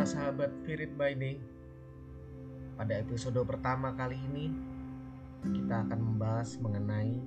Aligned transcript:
para 0.00 0.16
sahabat 0.16 0.48
Spirit 0.64 0.96
by 0.96 1.12
Day. 1.12 1.36
Pada 2.80 3.04
episode 3.04 3.36
pertama 3.44 3.92
kali 3.92 4.16
ini, 4.16 4.48
kita 5.44 5.84
akan 5.84 6.00
membahas 6.00 6.56
mengenai 6.56 7.20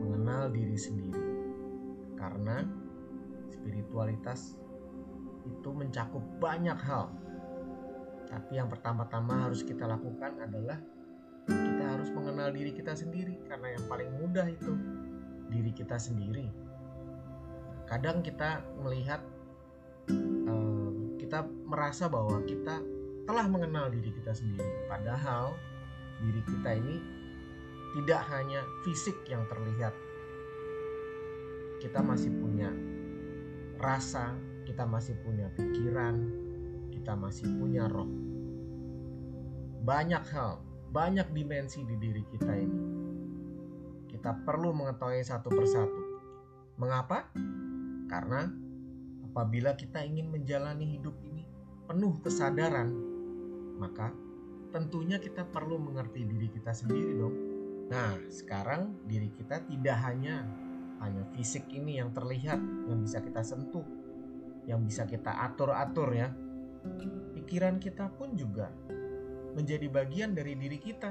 mengenal 0.00 0.48
diri 0.48 0.72
sendiri. 0.72 1.20
Karena 2.16 2.64
spiritualitas 3.52 4.56
itu 5.44 5.68
mencakup 5.68 6.24
banyak 6.40 6.80
hal. 6.80 7.12
Tapi 8.32 8.56
yang 8.56 8.72
pertama-tama 8.72 9.44
harus 9.44 9.60
kita 9.60 9.84
lakukan 9.84 10.40
adalah 10.40 10.80
kita 11.44 11.84
harus 11.92 12.08
mengenal 12.08 12.48
diri 12.56 12.72
kita 12.72 12.96
sendiri 12.96 13.36
karena 13.44 13.76
yang 13.76 13.84
paling 13.84 14.08
mudah 14.16 14.48
itu 14.48 14.72
diri 15.52 15.76
kita 15.76 16.00
sendiri. 16.00 16.48
Kadang 17.84 18.24
kita 18.24 18.64
melihat 18.80 19.20
eh, 20.08 20.63
kita 21.34 21.50
merasa 21.66 22.06
bahwa 22.06 22.38
kita 22.46 22.78
telah 23.26 23.50
mengenal 23.50 23.90
diri 23.90 24.14
kita 24.14 24.30
sendiri. 24.30 24.86
Padahal 24.86 25.58
diri 26.22 26.38
kita 26.46 26.78
ini 26.78 27.02
tidak 27.98 28.22
hanya 28.30 28.62
fisik 28.86 29.18
yang 29.26 29.42
terlihat. 29.50 29.90
Kita 31.82 32.06
masih 32.06 32.30
punya 32.38 32.70
rasa, 33.82 34.38
kita 34.62 34.86
masih 34.86 35.18
punya 35.26 35.50
pikiran, 35.58 36.22
kita 36.94 37.18
masih 37.18 37.50
punya 37.58 37.90
roh. 37.90 38.06
Banyak 39.82 40.22
hal, 40.30 40.62
banyak 40.94 41.34
dimensi 41.34 41.82
di 41.82 41.98
diri 41.98 42.22
kita 42.30 42.54
ini. 42.54 42.82
Kita 44.06 44.38
perlu 44.46 44.70
mengetahui 44.70 45.26
satu 45.26 45.50
persatu. 45.50 46.02
Mengapa? 46.78 47.26
Karena 48.06 48.46
apabila 49.34 49.74
kita 49.74 49.98
ingin 50.06 50.30
menjalani 50.30 50.94
hidup 50.94 51.18
ini 51.26 51.42
penuh 51.90 52.22
kesadaran, 52.22 52.86
maka 53.82 54.14
tentunya 54.70 55.18
kita 55.18 55.42
perlu 55.42 55.74
mengerti 55.82 56.22
diri 56.22 56.46
kita 56.54 56.70
sendiri 56.70 57.18
dong. 57.18 57.36
Nah, 57.90 58.14
sekarang 58.30 58.94
diri 59.10 59.34
kita 59.34 59.66
tidak 59.66 59.98
hanya 60.06 60.46
hanya 61.02 61.26
fisik 61.34 61.66
ini 61.74 61.98
yang 61.98 62.14
terlihat, 62.14 62.62
yang 62.86 63.02
bisa 63.02 63.18
kita 63.26 63.42
sentuh, 63.42 63.82
yang 64.70 64.86
bisa 64.86 65.02
kita 65.02 65.34
atur-atur 65.50 66.14
ya. 66.14 66.30
Pikiran 67.34 67.82
kita 67.82 68.14
pun 68.14 68.38
juga 68.38 68.70
menjadi 69.58 69.90
bagian 69.90 70.30
dari 70.30 70.54
diri 70.54 70.78
kita. 70.78 71.10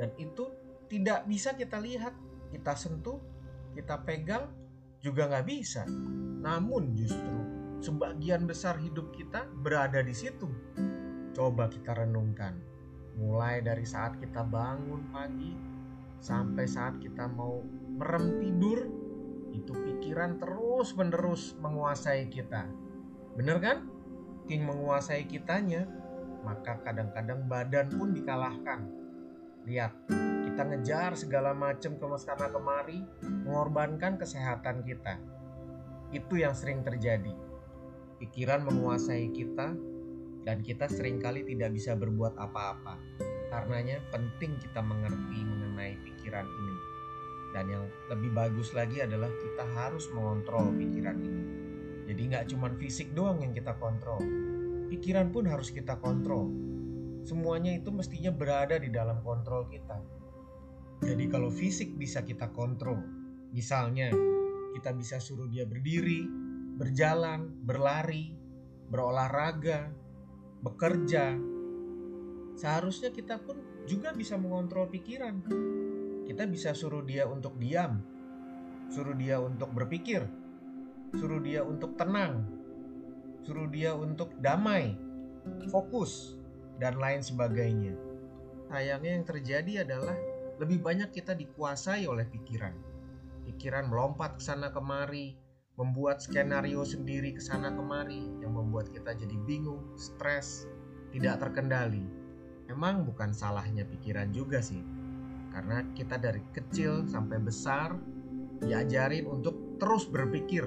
Dan 0.00 0.08
itu 0.16 0.48
tidak 0.88 1.28
bisa 1.28 1.52
kita 1.52 1.76
lihat, 1.76 2.16
kita 2.48 2.72
sentuh, 2.80 3.20
kita 3.76 4.00
pegang, 4.08 4.48
juga 5.04 5.28
nggak 5.28 5.46
bisa. 5.46 5.84
Namun 6.42 6.96
justru 6.98 7.41
sebagian 7.82 8.46
besar 8.46 8.78
hidup 8.78 9.10
kita 9.10 9.42
berada 9.58 9.98
di 10.06 10.14
situ. 10.14 10.46
Coba 11.34 11.66
kita 11.66 11.98
renungkan. 11.98 12.54
Mulai 13.18 13.58
dari 13.60 13.82
saat 13.82 14.22
kita 14.22 14.46
bangun 14.46 15.10
pagi 15.10 15.52
sampai 16.22 16.64
saat 16.70 17.02
kita 17.02 17.26
mau 17.26 17.58
merem 17.98 18.38
tidur, 18.38 18.86
itu 19.50 19.74
pikiran 19.74 20.38
terus 20.38 20.94
menerus 20.94 21.58
menguasai 21.58 22.30
kita. 22.30 22.70
Bener 23.34 23.58
kan? 23.58 23.90
King 24.46 24.62
menguasai 24.62 25.26
kitanya, 25.26 25.90
maka 26.46 26.78
kadang-kadang 26.86 27.50
badan 27.50 27.90
pun 27.90 28.14
dikalahkan. 28.14 28.86
Lihat, 29.66 29.92
kita 30.46 30.62
ngejar 30.66 31.18
segala 31.18 31.50
macam 31.54 31.98
ke 31.98 32.06
mana 32.06 32.46
kemari, 32.50 32.98
mengorbankan 33.46 34.18
kesehatan 34.18 34.86
kita. 34.86 35.18
Itu 36.14 36.38
yang 36.38 36.54
sering 36.54 36.82
terjadi. 36.82 37.51
Pikiran 38.22 38.62
menguasai 38.62 39.34
kita 39.34 39.74
dan 40.46 40.62
kita 40.62 40.86
sering 40.86 41.18
kali 41.18 41.42
tidak 41.42 41.74
bisa 41.74 41.98
berbuat 41.98 42.38
apa-apa. 42.38 42.94
Karenanya 43.50 43.98
penting 44.14 44.54
kita 44.62 44.78
mengerti 44.78 45.42
mengenai 45.42 45.98
pikiran 46.06 46.46
ini. 46.46 46.76
Dan 47.50 47.64
yang 47.66 47.84
lebih 48.06 48.30
bagus 48.30 48.70
lagi 48.78 49.02
adalah 49.02 49.26
kita 49.26 49.66
harus 49.74 50.06
mengontrol 50.14 50.70
pikiran 50.70 51.18
ini. 51.18 51.44
Jadi 52.06 52.22
nggak 52.30 52.46
cuma 52.54 52.70
fisik 52.78 53.10
doang 53.10 53.42
yang 53.42 53.50
kita 53.50 53.74
kontrol. 53.82 54.22
Pikiran 54.86 55.34
pun 55.34 55.50
harus 55.50 55.74
kita 55.74 55.98
kontrol. 55.98 56.46
Semuanya 57.26 57.74
itu 57.74 57.90
mestinya 57.90 58.30
berada 58.30 58.78
di 58.78 58.86
dalam 58.86 59.18
kontrol 59.26 59.66
kita. 59.66 59.98
Jadi 61.02 61.26
kalau 61.26 61.50
fisik 61.50 61.98
bisa 61.98 62.22
kita 62.22 62.54
kontrol, 62.54 63.02
misalnya 63.50 64.14
kita 64.78 64.94
bisa 64.94 65.18
suruh 65.18 65.50
dia 65.50 65.66
berdiri, 65.66 66.41
berjalan, 66.76 67.52
berlari, 67.64 68.32
berolahraga, 68.88 69.92
bekerja. 70.60 71.36
Seharusnya 72.56 73.10
kita 73.10 73.40
pun 73.40 73.84
juga 73.88 74.12
bisa 74.12 74.36
mengontrol 74.36 74.88
pikiran. 74.88 75.42
Kita 76.28 76.46
bisa 76.46 76.72
suruh 76.72 77.02
dia 77.02 77.26
untuk 77.26 77.58
diam, 77.58 77.98
suruh 78.92 79.16
dia 79.16 79.42
untuk 79.42 79.74
berpikir, 79.74 80.22
suruh 81.16 81.42
dia 81.42 81.66
untuk 81.66 81.98
tenang, 81.98 82.46
suruh 83.42 83.66
dia 83.68 83.92
untuk 83.92 84.30
damai, 84.38 84.94
fokus, 85.68 86.38
dan 86.78 86.96
lain 86.96 87.20
sebagainya. 87.20 87.94
Sayangnya 88.70 89.12
yang 89.20 89.26
terjadi 89.26 89.72
adalah 89.84 90.16
lebih 90.62 90.78
banyak 90.80 91.10
kita 91.10 91.34
dikuasai 91.34 92.06
oleh 92.06 92.24
pikiran. 92.30 92.72
Pikiran 93.50 93.90
melompat 93.90 94.38
ke 94.38 94.42
sana 94.46 94.70
kemari, 94.70 95.34
membuat 95.80 96.20
skenario 96.20 96.84
sendiri 96.84 97.32
ke 97.32 97.40
sana 97.40 97.72
kemari 97.72 98.28
yang 98.44 98.52
membuat 98.52 98.92
kita 98.92 99.16
jadi 99.16 99.36
bingung, 99.48 99.96
stres, 99.96 100.68
tidak 101.12 101.40
terkendali. 101.40 102.04
Emang 102.68 103.08
bukan 103.08 103.32
salahnya 103.32 103.88
pikiran 103.88 104.28
juga 104.32 104.60
sih. 104.60 104.84
Karena 105.52 105.84
kita 105.92 106.16
dari 106.16 106.40
kecil 106.52 107.08
sampai 107.08 107.40
besar 107.40 107.96
diajarin 108.60 109.28
untuk 109.28 109.76
terus 109.80 110.08
berpikir. 110.08 110.64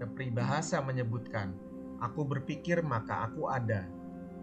Peribahasa 0.00 0.80
menyebutkan, 0.80 1.52
aku 2.00 2.24
berpikir 2.24 2.80
maka 2.80 3.28
aku 3.28 3.52
ada. 3.52 3.84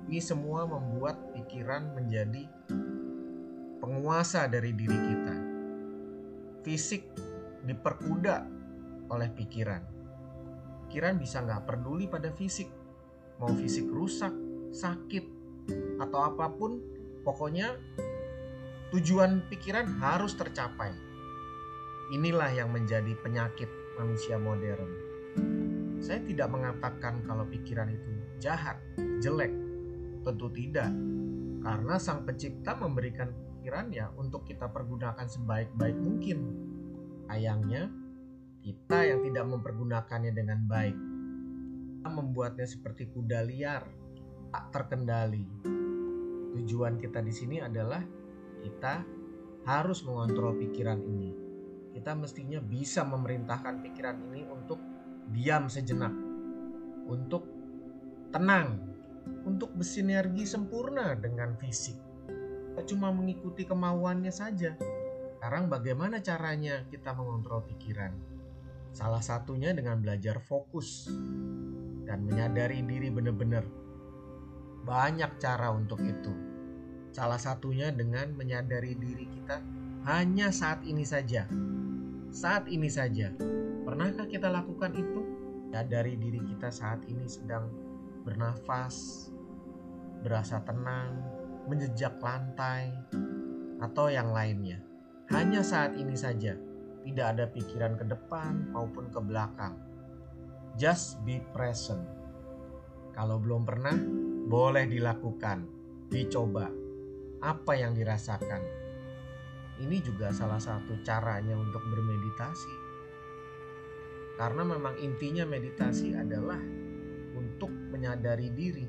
Ini 0.06 0.22
semua 0.22 0.70
membuat 0.70 1.34
pikiran 1.34 1.98
menjadi 1.98 2.46
penguasa 3.82 4.46
dari 4.46 4.72
diri 4.72 4.94
kita. 4.94 5.36
Fisik 6.62 7.04
diperkuda 7.66 8.46
oleh 9.10 9.30
pikiran. 9.34 9.97
Pikiran 10.88 11.20
bisa 11.20 11.44
nggak 11.44 11.68
peduli 11.68 12.08
pada 12.08 12.32
fisik, 12.32 12.72
mau 13.44 13.52
fisik 13.52 13.92
rusak, 13.92 14.32
sakit, 14.72 15.26
atau 16.00 16.20
apa 16.32 16.48
pun, 16.48 16.80
pokoknya 17.28 17.76
tujuan 18.96 19.44
pikiran 19.52 19.84
harus 20.00 20.32
tercapai. 20.40 20.96
Inilah 22.16 22.56
yang 22.56 22.72
menjadi 22.72 23.20
penyakit 23.20 23.68
manusia 24.00 24.40
modern. 24.40 24.88
Saya 26.00 26.24
tidak 26.24 26.48
mengatakan 26.56 27.20
kalau 27.28 27.44
pikiran 27.52 27.92
itu 27.92 28.12
jahat, 28.40 28.80
jelek, 29.20 29.52
tentu 30.24 30.48
tidak, 30.56 30.88
karena 31.68 32.00
Sang 32.00 32.24
Pencipta 32.24 32.80
memberikan 32.80 33.36
pikiran 33.36 33.92
ya 33.92 34.08
untuk 34.16 34.48
kita 34.48 34.72
pergunakan 34.72 35.28
sebaik-baik 35.28 36.00
mungkin. 36.00 36.40
Sayangnya, 37.28 37.92
kita 38.68 39.00
yang 39.08 39.24
tidak 39.24 39.48
mempergunakannya 39.48 40.36
dengan 40.36 40.60
baik 40.68 40.98
membuatnya 42.08 42.64
seperti 42.64 43.12
kuda 43.12 43.44
liar, 43.44 43.84
tak 44.52 44.72
terkendali. 44.72 45.44
Tujuan 46.56 46.96
kita 47.00 47.20
di 47.20 47.36
sini 47.36 47.60
adalah 47.60 48.00
kita 48.64 49.04
harus 49.68 50.04
mengontrol 50.08 50.56
pikiran 50.56 51.04
ini. 51.04 51.32
Kita 51.92 52.16
mestinya 52.16 52.64
bisa 52.64 53.04
memerintahkan 53.04 53.84
pikiran 53.84 54.18
ini 54.32 54.48
untuk 54.48 54.80
diam 55.36 55.68
sejenak, 55.68 56.16
untuk 57.12 57.44
tenang, 58.32 58.80
untuk 59.44 59.76
bersinergi 59.76 60.48
sempurna 60.48 61.16
dengan 61.16 61.60
fisik 61.60 62.08
cuma 62.86 63.10
mengikuti 63.10 63.66
kemauannya 63.66 64.30
saja. 64.30 64.78
Sekarang 65.38 65.66
bagaimana 65.66 66.22
caranya 66.22 66.86
kita 66.94 67.18
mengontrol 67.18 67.66
pikiran? 67.66 68.37
Salah 68.98 69.22
satunya 69.22 69.78
dengan 69.78 70.02
belajar 70.02 70.42
fokus 70.42 71.06
dan 72.10 72.26
menyadari 72.26 72.82
diri 72.82 73.14
benar-benar. 73.14 73.62
Banyak 74.90 75.38
cara 75.38 75.70
untuk 75.70 76.02
itu. 76.02 76.34
Salah 77.14 77.38
satunya 77.38 77.94
dengan 77.94 78.34
menyadari 78.34 78.98
diri 78.98 79.30
kita 79.30 79.62
hanya 80.10 80.50
saat 80.50 80.82
ini 80.82 81.06
saja. 81.06 81.46
Saat 82.34 82.66
ini 82.74 82.90
saja. 82.90 83.30
Pernahkah 83.86 84.26
kita 84.26 84.50
lakukan 84.50 84.90
itu? 84.98 85.22
Sadari 85.70 86.18
diri 86.18 86.42
kita 86.42 86.74
saat 86.74 87.06
ini 87.06 87.30
sedang 87.30 87.70
bernafas, 88.26 89.30
berasa 90.26 90.58
tenang, 90.66 91.22
menjejak 91.70 92.18
lantai, 92.18 92.98
atau 93.78 94.10
yang 94.10 94.34
lainnya. 94.34 94.82
Hanya 95.30 95.62
saat 95.62 95.94
ini 95.94 96.18
saja, 96.18 96.58
tidak 97.08 97.40
ada 97.40 97.46
pikiran 97.48 97.96
ke 97.96 98.04
depan 98.04 98.76
maupun 98.76 99.08
ke 99.08 99.20
belakang. 99.24 99.80
Just 100.76 101.24
be 101.24 101.40
present. 101.56 102.04
Kalau 103.16 103.40
belum 103.40 103.64
pernah, 103.64 103.96
boleh 104.52 104.86
dilakukan, 104.92 105.64
dicoba. 106.12 106.68
Apa 107.40 107.74
yang 107.80 107.96
dirasakan? 107.96 108.62
Ini 109.80 109.98
juga 110.04 110.36
salah 110.36 110.60
satu 110.60 111.00
caranya 111.08 111.56
untuk 111.56 111.82
bermeditasi. 111.88 112.76
Karena 114.36 114.62
memang 114.68 115.00
intinya 115.02 115.48
meditasi 115.48 116.14
adalah 116.14 116.60
untuk 117.34 117.72
menyadari 117.72 118.52
diri. 118.52 118.86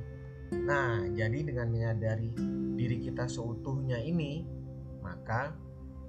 Nah, 0.52 1.06
jadi 1.12 1.44
dengan 1.44 1.70
menyadari 1.70 2.32
diri 2.76 2.98
kita 3.00 3.30
seutuhnya 3.30 4.00
ini, 4.00 4.44
maka 5.00 5.67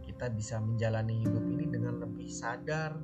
kita 0.09 0.33
bisa 0.33 0.57
menjalani 0.57 1.21
hidup 1.21 1.45
ini 1.53 1.69
dengan 1.69 2.01
lebih 2.01 2.25
sadar. 2.25 2.97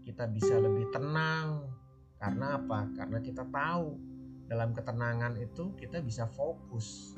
Kita 0.00 0.24
bisa 0.24 0.56
lebih 0.56 0.88
tenang. 0.88 1.68
Karena 2.16 2.56
apa? 2.56 2.88
Karena 2.96 3.20
kita 3.20 3.44
tahu 3.44 4.00
dalam 4.48 4.72
ketenangan 4.72 5.36
itu 5.36 5.76
kita 5.76 6.00
bisa 6.00 6.24
fokus. 6.24 7.12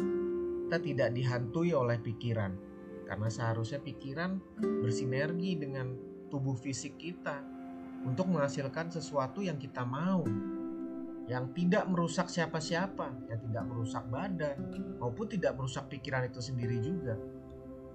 Kita 0.66 0.82
tidak 0.82 1.14
dihantui 1.14 1.70
oleh 1.70 2.02
pikiran. 2.02 2.58
Karena 3.06 3.30
seharusnya 3.30 3.78
pikiran 3.78 4.42
bersinergi 4.82 5.54
dengan 5.54 5.94
tubuh 6.26 6.58
fisik 6.58 6.98
kita 6.98 7.40
untuk 8.02 8.26
menghasilkan 8.28 8.90
sesuatu 8.90 9.40
yang 9.46 9.56
kita 9.62 9.86
mau 9.86 10.26
yang 11.28 11.52
tidak 11.52 11.84
merusak 11.92 12.32
siapa-siapa, 12.32 13.28
yang 13.28 13.40
tidak 13.44 13.64
merusak 13.68 14.00
badan, 14.08 14.56
maupun 14.96 15.28
tidak 15.28 15.60
merusak 15.60 15.84
pikiran 15.92 16.24
itu 16.24 16.40
sendiri 16.40 16.80
juga. 16.80 17.20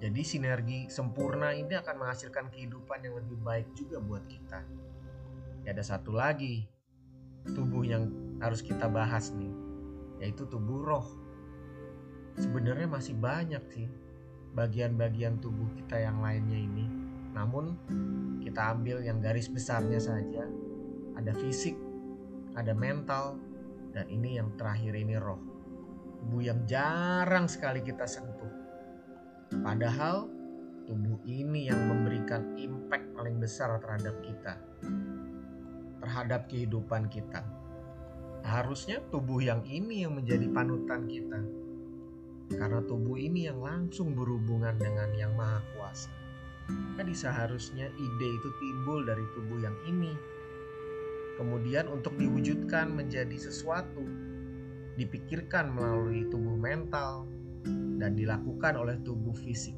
Jadi 0.03 0.19
sinergi 0.27 0.91
sempurna 0.91 1.55
ini 1.55 1.79
akan 1.79 1.95
menghasilkan 2.03 2.51
kehidupan 2.51 3.07
yang 3.07 3.15
lebih 3.23 3.39
baik 3.39 3.71
juga 3.71 4.03
buat 4.03 4.27
kita. 4.27 4.59
Ya 5.63 5.71
ada 5.71 5.79
satu 5.79 6.11
lagi, 6.11 6.67
tubuh 7.55 7.88
yang 7.88 8.11
harus 8.44 8.59
kita 8.59 8.91
bahas 8.91 9.31
nih, 9.31 9.55
yaitu 10.19 10.44
tubuh 10.44 10.83
roh. 10.83 11.07
Sebenarnya 12.35 12.83
masih 12.91 13.15
banyak 13.15 13.63
sih 13.71 13.88
bagian-bagian 14.51 15.39
tubuh 15.39 15.71
kita 15.79 15.95
yang 15.95 16.19
lainnya 16.19 16.59
ini. 16.59 16.83
Namun 17.31 17.79
kita 18.44 18.75
ambil 18.75 19.07
yang 19.07 19.23
garis 19.23 19.47
besarnya 19.47 20.03
saja. 20.03 20.44
Ada 21.15 21.31
fisik, 21.31 21.79
ada 22.59 22.75
mental, 22.75 23.39
dan 23.95 24.11
ini 24.11 24.35
yang 24.35 24.51
terakhir 24.59 25.00
ini 25.00 25.15
roh. 25.15 25.39
Tubuh 26.19 26.44
yang 26.44 26.67
jarang 26.67 27.47
sekali 27.47 27.79
kita 27.79 28.03
sentuh. 28.03 28.52
Padahal 29.61 30.31
tubuh 30.89 31.21
ini 31.29 31.69
yang 31.69 31.77
memberikan 31.85 32.57
impact 32.57 33.13
paling 33.13 33.38
besar 33.38 33.77
terhadap 33.77 34.17
kita. 34.25 34.57
Terhadap 36.01 36.50
kehidupan 36.50 37.11
kita. 37.13 37.45
Harusnya 38.44 39.03
tubuh 39.13 39.39
yang 39.39 39.61
ini 39.69 40.07
yang 40.07 40.17
menjadi 40.17 40.50
panutan 40.50 41.05
kita. 41.05 41.39
Karena 42.57 42.81
tubuh 42.83 43.21
ini 43.21 43.45
yang 43.45 43.61
langsung 43.61 44.17
berhubungan 44.17 44.75
dengan 44.81 45.13
yang 45.13 45.38
maha 45.38 45.61
kuasa. 45.77 46.11
Jadi 46.97 47.13
seharusnya 47.13 47.91
ide 47.91 48.27
itu 48.39 48.50
timbul 48.57 49.03
dari 49.03 49.23
tubuh 49.35 49.59
yang 49.61 49.75
ini 49.85 50.15
Kemudian 51.33 51.89
untuk 51.89 52.13
diwujudkan 52.13 52.94
menjadi 52.94 53.33
sesuatu 53.33 54.05
dipikirkan 54.94 55.73
melalui 55.73 56.29
tubuh 56.29 56.53
mental 56.53 57.25
dan 57.98 58.15
dilakukan 58.15 58.75
oleh 58.75 59.00
tubuh 59.01 59.33
fisik. 59.33 59.75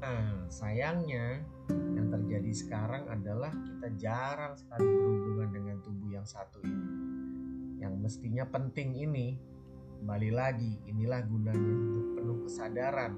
Nah, 0.00 0.48
sayangnya 0.48 1.44
yang 1.68 2.08
terjadi 2.08 2.50
sekarang 2.56 3.04
adalah 3.12 3.52
kita 3.52 3.88
jarang 4.00 4.56
sekali 4.56 4.88
berhubungan 4.88 5.50
dengan 5.52 5.76
tubuh 5.84 6.08
yang 6.08 6.24
satu 6.24 6.64
ini. 6.64 6.88
Yang 7.84 7.94
mestinya 8.00 8.44
penting 8.48 8.96
ini, 8.96 9.36
kembali 10.00 10.30
lagi, 10.32 10.80
inilah 10.88 11.20
gunanya 11.28 11.72
untuk 11.76 12.06
penuh 12.16 12.38
kesadaran. 12.48 13.12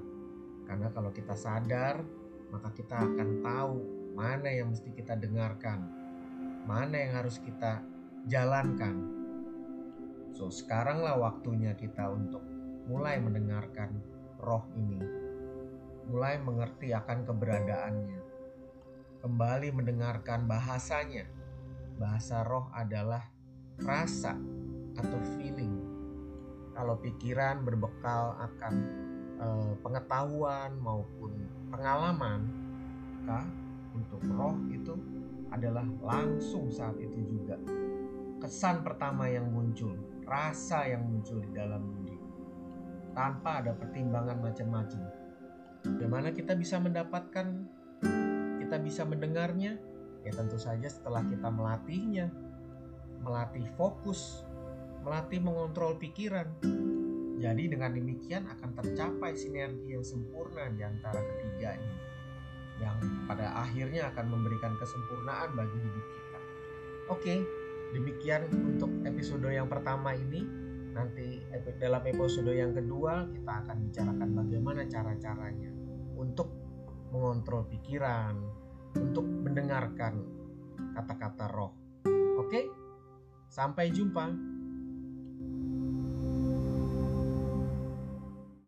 Karena 0.67 0.87
kalau 0.91 1.11
kita 1.15 1.35
sadar, 1.35 2.03
maka 2.51 2.69
kita 2.75 2.99
akan 2.99 3.29
tahu 3.39 3.75
mana 4.13 4.51
yang 4.51 4.69
mesti 4.75 4.91
kita 4.91 5.15
dengarkan, 5.15 5.87
mana 6.67 6.95
yang 6.99 7.23
harus 7.23 7.39
kita 7.39 7.79
jalankan. 8.27 9.23
So, 10.35 10.51
sekaranglah 10.51 11.15
waktunya 11.15 11.73
kita 11.79 12.11
untuk 12.11 12.52
mulai 12.87 13.19
mendengarkan 13.19 14.03
roh 14.39 14.67
ini, 14.75 14.99
mulai 16.07 16.35
mengerti 16.39 16.91
akan 16.91 17.23
keberadaannya, 17.23 18.21
kembali 19.23 19.69
mendengarkan 19.71 20.45
bahasanya. 20.45 21.27
Bahasa 21.95 22.43
roh 22.43 22.67
adalah 22.73 23.23
rasa 23.79 24.35
atau 24.99 25.19
feeling. 25.37 25.79
Kalau 26.73 26.97
pikiran 26.99 27.61
berbekal 27.63 28.33
akan 28.41 28.73
eh, 29.39 29.73
pengetahuan 29.79 30.73
maupun 30.81 31.31
pengalaman, 31.69 32.49
maka 33.23 33.47
untuk 33.93 34.19
roh 34.33 34.57
itu 34.73 34.97
adalah 35.53 35.85
langsung 36.01 36.73
saat 36.73 36.97
itu 36.97 37.21
juga. 37.29 37.55
Kesan 38.41 38.81
pertama 38.81 39.29
yang 39.29 39.47
muncul, 39.53 39.95
rasa 40.25 40.89
yang 40.89 41.05
muncul 41.05 41.39
di 41.39 41.51
dalam 41.53 41.93
diri. 42.01 42.12
Tanpa 43.13 43.61
ada 43.61 43.71
pertimbangan 43.77 44.41
macam-macam. 44.41 45.01
Bagaimana 45.85 46.33
kita 46.33 46.57
bisa 46.57 46.81
mendapatkan, 46.81 47.47
kita 48.59 48.77
bisa 48.81 49.05
mendengarnya? 49.05 49.77
Ya 50.23 50.31
tentu 50.33 50.57
saja 50.57 50.89
setelah 50.89 51.21
kita 51.25 51.47
melatihnya. 51.53 52.33
Melatih 53.21 53.69
fokus, 53.77 54.43
melatih 55.05 55.39
mengontrol 55.39 55.95
pikiran. 56.01 56.49
Jadi 57.37 57.63
dengan 57.69 57.91
demikian 57.93 58.47
akan 58.47 58.71
tercapai 58.79 59.35
sinergi 59.35 59.93
yang 59.93 60.05
sempurna 60.05 60.71
di 60.71 60.81
antara 60.81 61.19
ketiganya 61.19 62.13
yang 62.81 62.97
pada 63.29 63.53
akhirnya 63.53 64.09
akan 64.13 64.25
memberikan 64.33 64.73
kesempurnaan 64.81 65.53
bagi 65.53 65.77
hidup 65.77 66.05
kita. 66.09 66.39
Oke, 67.11 67.35
demikian 67.93 68.49
untuk 68.51 68.89
episode 69.05 69.45
yang 69.51 69.69
pertama 69.69 70.15
ini. 70.17 70.62
Nanti 70.93 71.41
dalam 71.81 72.05
episode 72.05 72.53
yang 72.53 72.71
kedua 72.71 73.25
kita 73.33 73.65
akan 73.65 73.77
bicarakan 73.89 74.29
bagaimana 74.37 74.81
cara-caranya 74.85 75.71
untuk 76.13 76.53
mengontrol 77.09 77.65
pikiran, 77.69 78.37
untuk 78.97 79.25
mendengarkan 79.25 80.21
kata-kata 80.93 81.49
roh. 81.49 81.73
Oke, 82.41 82.69
sampai 83.49 83.89
jumpa. 83.89 84.53